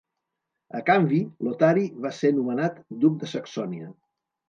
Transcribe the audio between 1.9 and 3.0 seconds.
va ser nomenat